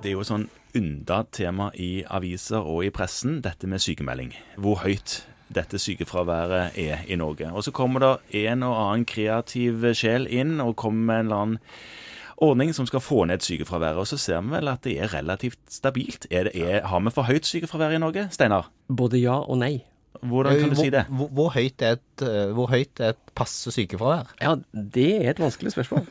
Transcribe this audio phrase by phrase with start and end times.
[0.00, 0.46] Det er jo sånn
[0.78, 4.30] ynda tema i aviser og i pressen, dette med sykemelding.
[4.56, 5.18] Hvor høyt
[5.52, 7.50] dette sykefraværet er i Norge.
[7.52, 11.42] Og så kommer det en og annen kreativ sjel inn og kommer med en eller
[11.44, 11.60] annen
[12.40, 14.00] ordning som skal få ned sykefraværet.
[14.00, 16.24] Og så ser vi vel at det er relativt stabilt.
[16.30, 18.70] Er det, er, har vi for høyt sykefravær i Norge, Steinar?
[18.88, 19.74] Både ja og nei.
[20.20, 21.04] Hvordan kan du hvor, si det?
[21.08, 24.34] Hvor, hvor, høyt er et, eh, hvor høyt er et passe sykefravær?
[24.42, 26.08] Ja, det er et vanskelig spørsmål.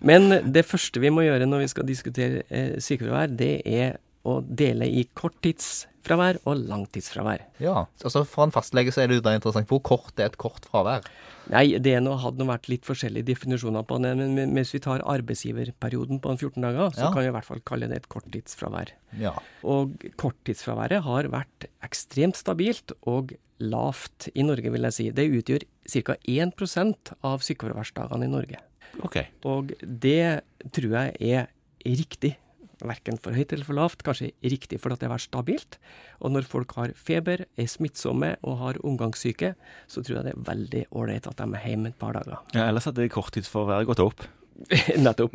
[0.00, 3.96] Men det første vi må gjøre når vi skal diskutere eh, sykefravær, det er
[4.26, 7.44] å dele i korttidsfravær og langtidsfravær.
[7.62, 9.68] Ja, altså For en fastlege så er det jo da interessant.
[9.70, 11.06] Hvor kort er et kort fravær?
[11.52, 14.12] Nei, det nå hadde nå vært litt forskjellige definisjoner på det.
[14.18, 17.12] Men hvis vi tar arbeidsgiverperioden på en 14 dager, så Ja.
[17.14, 18.90] kan vi i hvert fall kalle det et korttidsfravær.
[19.18, 19.34] Ja.
[19.62, 25.10] Og korttidsfraværet har vært ekstremt stabilt og lavt i Norge, vil jeg si.
[25.10, 25.62] Det utgjør
[26.04, 26.16] ca.
[26.26, 28.58] 1% av sykefraværsdagene i Norge.
[29.02, 29.16] OK.
[29.44, 31.48] Og det tror jeg er
[31.86, 32.36] riktig.
[32.84, 34.02] Verken for høyt eller for lavt.
[34.04, 35.78] Kanskje riktig for at det vært stabilt.
[36.20, 39.54] Og når folk har feber, er smittsomme og har omgangssyke,
[39.88, 42.42] så tror jeg det er veldig ålreit at de er hjemme et par dager.
[42.56, 44.26] Ja, ellers hadde korttidsfraværet gått opp.
[45.04, 45.34] Nettopp.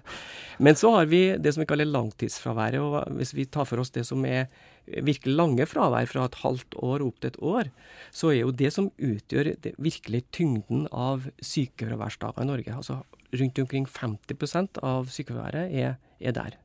[0.64, 2.80] Men så har vi det som vi kaller langtidsfraværet.
[2.80, 4.48] Og hvis vi tar for oss det som er
[4.86, 7.70] virkelig lange fravær, fra et halvt år opp til et år,
[8.12, 12.76] så er jo det som utgjør det virkelig tyngden av sykefraværsdager i Norge.
[12.76, 16.58] Altså rundt omkring 50 av sykefraværet er, er der.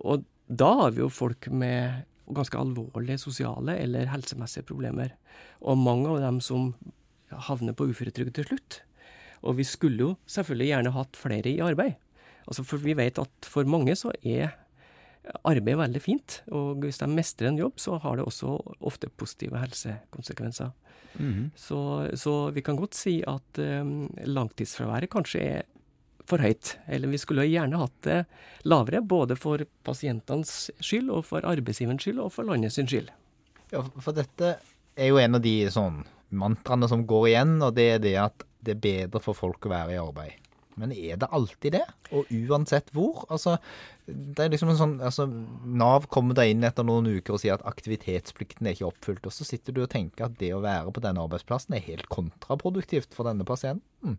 [0.00, 5.14] Og da har vi jo folk med ganske alvorlige sosiale eller helsemessige problemer.
[5.60, 6.72] Og mange av dem som
[7.48, 8.80] havner på uføretrygd til slutt.
[9.46, 11.96] Og vi skulle jo selvfølgelig gjerne hatt flere i arbeid.
[12.46, 14.50] Altså For vi vet at for mange så er
[15.46, 16.40] arbeid veldig fint.
[16.52, 20.72] Og hvis de mestrer en jobb, så har det også ofte positive helsekonsekvenser.
[21.58, 21.80] så,
[22.14, 25.64] så vi kan godt si at um, langtidsfraværet kanskje er
[26.28, 26.74] for høyt.
[26.90, 28.18] Eller vi skulle gjerne hatt det
[28.68, 33.10] lavere, både for pasientenes skyld, og for arbeidsgiverens skyld, og for landets skyld.
[33.70, 34.56] Ja, for dette
[34.96, 38.46] er jo en av de sånn mantraene som går igjen, og det er det at
[38.60, 40.36] det er bedre for folk å være i arbeid.
[40.80, 41.84] Men er det alltid det?
[42.16, 43.24] Og uansett hvor?
[43.32, 43.56] Altså,
[44.06, 47.56] det er liksom en sånn altså, Nav kommer deg inn etter noen uker og sier
[47.56, 49.26] at aktivitetsplikten er ikke oppfylt.
[49.28, 52.08] Og så sitter du og tenker at det å være på denne arbeidsplassen er helt
[52.12, 54.16] kontraproduktivt for denne pasienten.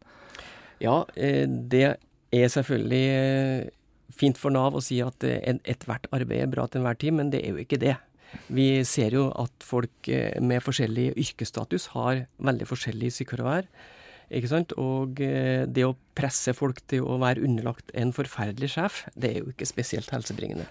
[0.81, 1.86] Ja, eh, det
[2.34, 3.69] er selvfølgelig eh,
[4.18, 7.30] fint for Nav å si at eh, ethvert arbeid er bra til enhver tid, men
[7.34, 7.96] det er jo ikke det.
[8.47, 10.08] Vi ser jo at folk
[10.40, 13.68] med forskjellig yrkesstatus har veldig forskjellig sykefravær.
[14.80, 19.52] Og det å presse folk til å være underlagt en forferdelig sjef, det er jo
[19.52, 20.69] ikke spesielt helsebringende.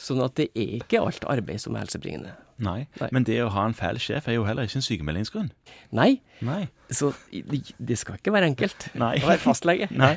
[0.00, 2.34] Sånn at det er ikke alt arbeid som er helsebringende.
[2.60, 2.84] Nei.
[3.00, 3.08] Nei.
[3.16, 5.50] Men det å ha en fæl sjef er jo heller ikke en sykemeldingsgrunn.
[5.96, 6.10] Nei,
[6.44, 6.62] Nei.
[6.92, 9.14] så det skal ikke være enkelt Nei.
[9.22, 9.88] å være fastlege.
[10.02, 10.14] Nei.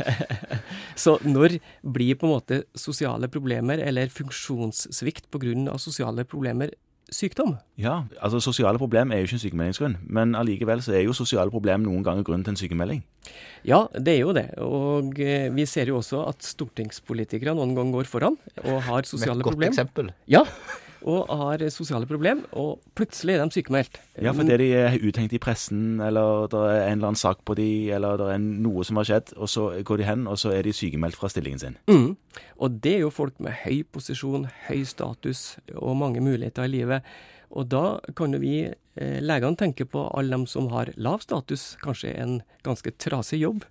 [1.03, 5.77] Så når blir på en måte sosiale problemer eller funksjonssvikt pga.
[5.79, 6.75] sosiale problemer
[7.11, 7.55] sykdom?
[7.79, 11.51] Ja, altså sosiale problemer er jo ikke en sykemeldingsgrunn, men allikevel så er jo sosiale
[11.53, 13.03] problemer noen ganger grunn til en sykemelding.
[13.67, 14.45] Ja, det er jo det.
[14.63, 19.43] Og eh, vi ser jo også at stortingspolitikere noen ganger går foran og har sosiale
[19.43, 19.71] problemer.
[19.71, 20.11] Med et godt problem.
[20.11, 20.11] eksempel.
[20.27, 20.43] Ja,
[21.03, 23.99] og har sosiale problemer, og plutselig er de sykemeldt.
[24.21, 27.55] Ja, fordi de er uthengt i pressen, eller det er en eller annen sak på
[27.59, 30.53] de, eller det er noe som har skjedd, og så går de hen, og så
[30.55, 31.77] er de sykemeldt fra stillingen sin.
[31.91, 32.13] Mm.
[32.63, 37.13] Og det er jo folk med høy posisjon, høy status og mange muligheter i livet.
[37.53, 41.73] Og da kan jo vi eh, legene tenke på alle dem som har lav status,
[41.83, 43.67] kanskje en ganske trasig jobb.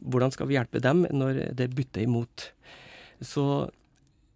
[0.00, 2.50] Hvordan skal vi hjelpe dem når det butter imot?
[3.20, 3.68] Så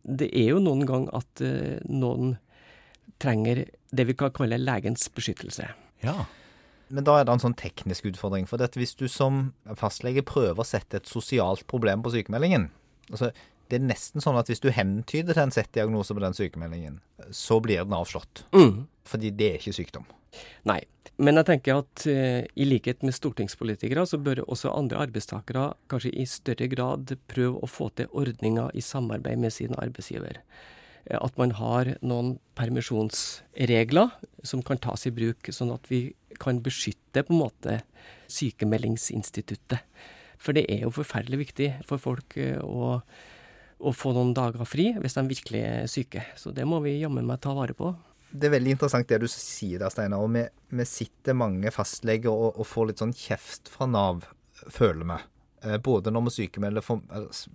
[0.03, 2.37] det er jo noen gang at eh, noen
[3.21, 5.69] trenger det vi kan kalle legens beskyttelse.
[6.05, 6.16] Ja.
[6.91, 8.49] Men da er det en sånn teknisk utfordring.
[8.50, 12.71] For dette, hvis du som fastlege prøver å sette et sosialt problem på sykemeldingen
[13.10, 13.31] altså
[13.71, 16.97] Det er nesten sånn at hvis du hentyder til en sett diagnose på den sykemeldingen,
[17.31, 18.43] så blir den avslått.
[18.50, 18.89] Mm.
[19.06, 20.09] Fordi det er ikke sykdom.
[20.68, 20.80] Nei.
[21.20, 26.14] Men jeg tenker at eh, i likhet med stortingspolitikere, så bør også andre arbeidstakere kanskje
[26.16, 30.41] i større grad prøve å få til ordninger i samarbeid med sin arbeidsgiver.
[31.04, 36.62] Eh, At man har noen permisjonsregler som kan tas i bruk, sånn at vi kan
[36.65, 37.80] beskytte på en måte
[38.33, 39.84] sykemeldingsinstituttet.
[40.41, 43.00] For det er jo forferdelig viktig for folk eh, å,
[43.76, 46.24] å få noen dager fri hvis de virkelig er syke.
[46.41, 47.92] Så det må vi jammen meg ta vare på.
[48.32, 50.22] Det er veldig interessant det du sier der, Steinar.
[50.22, 50.44] Og vi,
[50.78, 54.24] vi sitter mange fastleger og, og får litt sånn kjeft fra Nav,
[54.71, 55.16] føler vi.
[55.66, 57.03] Eh, Både når vi sykemelder for,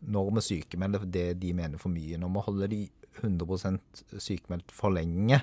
[0.04, 2.82] når vi sykemelder det de mener for mye, når vi holder de
[3.22, 3.80] 100
[4.20, 5.40] sykemeldt for lenge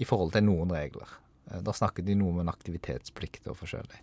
[0.00, 1.12] i forhold til noen regler.
[1.50, 4.00] Eh, Da snakker de noe om en aktivitetsplikt og forskjellig.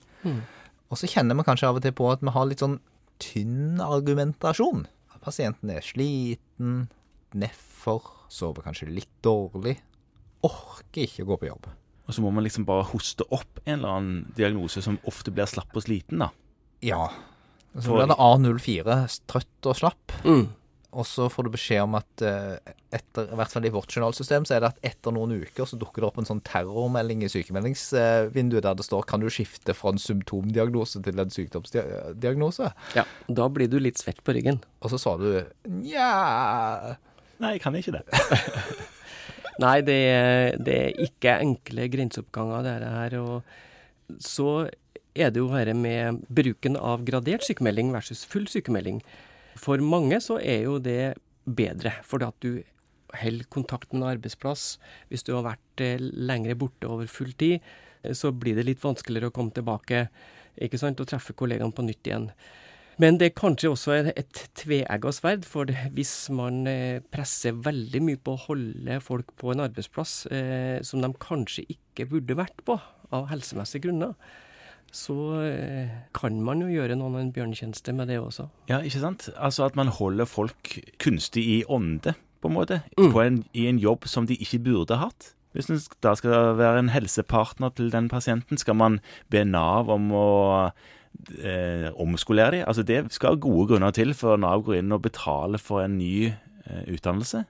[0.91, 2.77] Og så kjenner vi kanskje av og til på at vi har litt sånn
[3.21, 4.85] tynn argumentasjon.
[5.21, 6.87] Pasienten er sliten,
[7.37, 9.75] nedfor, sover kanskje litt dårlig.
[10.47, 11.67] Orker ikke å gå på jobb.
[12.07, 15.49] Og så må man liksom bare hoste opp en eller annen diagnose som ofte blir
[15.49, 16.31] slapp og sliten, da.
[16.83, 17.05] Ja.
[17.77, 18.97] Så blir det A04,
[19.31, 20.17] trøtt og slapp.
[20.25, 20.49] Mm.
[20.91, 24.43] Og så får du beskjed om at eh, etter, i hvert fall i vårt journalsystem,
[24.43, 27.29] så er det at etter noen uker så dukker det opp en sånn terrormelding i
[27.31, 32.73] sykemeldingsvinduet der det står kan du skifte fra en symptomdiagnose til en sykdomsdiagnose.
[32.97, 34.59] Ja, da blir du litt svett på ryggen.
[34.83, 35.29] Og så sa du
[35.63, 36.97] nja
[37.41, 38.03] Nei, jeg kan ikke det.
[39.59, 43.17] Nei, det er, det er ikke enkle grenseoppganger, det her.
[43.19, 44.69] Og så
[45.11, 49.01] er det jo dette med bruken av gradert sykemelding versus full sykemelding.
[49.59, 52.51] For mange så er jo det bedre, fordi at du
[53.21, 54.77] holder kontakt med en arbeidsplass.
[55.11, 57.59] Hvis du har vært eh, lengre borte over full tid,
[58.03, 60.05] eh, så blir det litt vanskeligere å komme tilbake
[60.61, 62.29] ikke sant, og treffe kollegaene på nytt igjen.
[62.99, 68.19] Men det er kanskje også et, tveegga sverd, for hvis man eh, presser veldig mye
[68.19, 72.77] på å holde folk på en arbeidsplass eh, som de kanskje ikke burde vært på
[73.11, 74.15] av helsemessige grunner,
[74.91, 75.15] så
[75.45, 78.49] eh, kan man jo gjøre noen en bjørnetjeneste med det også.
[78.69, 79.29] Ja, ikke sant?
[79.37, 82.81] Altså at man holder folk kunstig i ånde, på en måte.
[82.97, 83.11] Mm.
[83.13, 85.33] På en, I en jobb som de ikke burde hatt.
[85.51, 88.99] Hvis en da skal være en helsepartner til den pasienten, skal man
[89.31, 90.27] be Nav om å
[91.37, 92.67] eh, omskolere dem?
[92.67, 96.31] Altså det skal gode grunner til for Nav går inn og betaler for en ny
[96.31, 97.43] eh, utdannelse.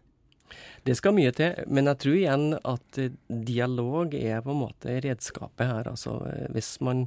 [0.81, 4.98] Det skal mye til, men jeg tror igjen at eh, dialog er på en måte
[5.06, 5.89] redskapet her.
[5.92, 7.06] Altså eh, hvis man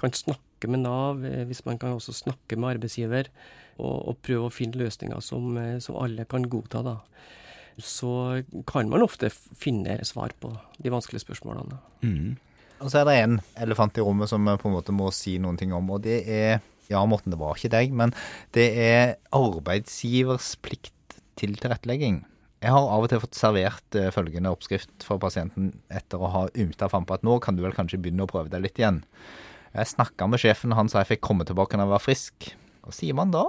[0.00, 3.28] kan snakke med Nav, eh, hvis man kan også snakke med arbeidsgiver,
[3.76, 6.96] og, og prøve å finne løsninger som, som alle kan godta, da.
[7.80, 10.52] Så kan man ofte finne svar på
[10.82, 11.78] de vanskelige spørsmålene.
[12.04, 12.34] Mm.
[12.82, 15.36] Og så er det en elefant i rommet som vi på en måte må si
[15.40, 16.60] noen ting om, og det er
[16.90, 18.10] Ja, Morten, det var ikke deg, men
[18.52, 22.18] det er arbeidsgivers plikt til tilrettelegging.
[22.62, 26.42] Jeg har av og til fått servert eh, følgende oppskrift fra pasienten etter å ha
[26.58, 29.00] ymta fram på at nå kan du vel kanskje begynne å prøve deg litt igjen.
[29.72, 32.50] Jeg snakka med sjefen, han sa jeg fikk komme tilbake når jeg var frisk.
[32.84, 33.46] Hva sier man da?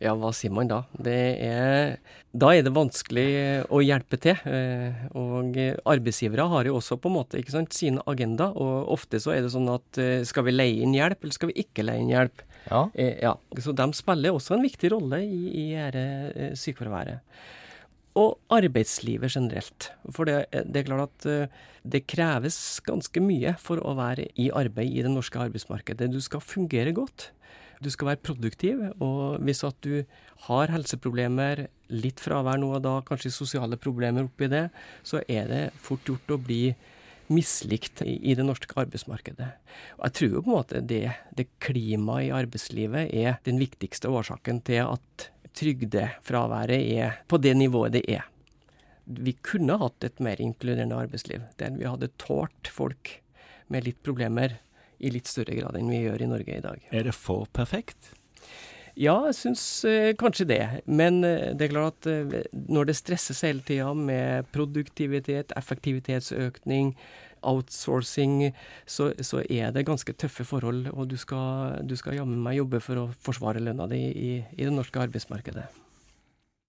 [0.00, 0.78] Ja, hva sier man da?
[0.96, 1.14] Det
[1.44, 1.98] er,
[2.32, 3.26] da er det vanskelig
[3.68, 4.38] å hjelpe til.
[4.48, 9.20] eh, Og arbeidsgivere har jo også på en måte ikke sant, sine agenda, og ofte
[9.20, 11.84] så er det sånn at eh, skal vi leie inn hjelp, eller skal vi ikke
[11.84, 12.40] leie inn hjelp?
[12.70, 12.86] Ja.
[12.94, 17.20] Eh, ja, Så de spiller også en viktig rolle i, i dette eh, sykefraværet.
[18.20, 19.90] Og arbeidslivet generelt.
[20.10, 22.56] For det, det er klart at eh, det kreves
[22.88, 26.08] ganske mye for å være i arbeid i det norske arbeidsmarkedet.
[26.12, 27.30] Du skal fungere godt.
[27.80, 30.02] Du skal være produktiv, og hvis at du
[30.46, 34.66] har helseproblemer, litt fravær nå og da, kanskje sosiale problemer oppi det,
[35.02, 36.74] så er det fort gjort å bli
[37.30, 39.48] mislikt i, det norske arbeidsmarkedet.
[39.98, 41.04] Og jeg tror jo på en måte det,
[41.36, 47.96] det klimaet i arbeidslivet er den viktigste årsaken til at trygdefraværet er på det nivået
[47.96, 48.26] det er.
[49.10, 53.16] Vi kunne hatt et mer inkluderende arbeidsliv, der vi hadde tålt folk
[53.70, 54.58] med litt problemer
[55.00, 56.88] i litt større grad enn vi gjør i Norge i dag.
[56.92, 58.12] Er det for perfekt?
[58.98, 60.62] Ja, jeg syns eh, kanskje det.
[60.84, 66.94] Men eh, det er klart at eh, når det stresses hele tida med produktivitet, effektivitetsøkning,
[67.46, 68.50] outsourcing,
[68.84, 70.90] så, så er det ganske tøffe forhold.
[70.92, 74.66] Og du skal, du skal jammen meg jobbe for å forsvare lønna di i, i
[74.66, 75.70] det norske arbeidsmarkedet.